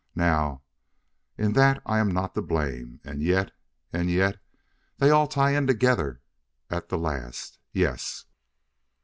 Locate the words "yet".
3.21-3.51, 4.09-4.39